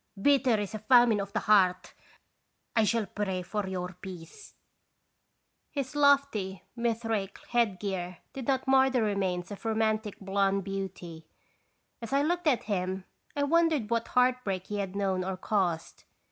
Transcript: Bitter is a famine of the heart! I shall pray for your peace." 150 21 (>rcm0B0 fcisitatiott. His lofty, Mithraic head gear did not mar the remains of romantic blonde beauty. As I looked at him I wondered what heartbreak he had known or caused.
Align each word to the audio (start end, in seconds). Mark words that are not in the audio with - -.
Bitter 0.19 0.55
is 0.59 0.73
a 0.73 0.79
famine 0.79 1.19
of 1.21 1.31
the 1.31 1.41
heart! 1.41 1.93
I 2.75 2.85
shall 2.85 3.05
pray 3.05 3.43
for 3.43 3.67
your 3.67 3.95
peace." 4.01 4.55
150 5.73 5.73
21 5.75 5.75
(>rcm0B0 5.75 5.75
fcisitatiott. 5.75 5.75
His 5.75 5.95
lofty, 7.05 7.07
Mithraic 7.15 7.37
head 7.49 7.79
gear 7.79 8.17
did 8.33 8.47
not 8.47 8.67
mar 8.67 8.89
the 8.89 9.03
remains 9.03 9.51
of 9.51 9.63
romantic 9.63 10.19
blonde 10.19 10.63
beauty. 10.63 11.27
As 12.01 12.13
I 12.13 12.23
looked 12.23 12.47
at 12.47 12.63
him 12.63 13.03
I 13.35 13.43
wondered 13.43 13.91
what 13.91 14.07
heartbreak 14.07 14.65
he 14.65 14.79
had 14.79 14.95
known 14.95 15.23
or 15.23 15.37
caused. 15.37 16.05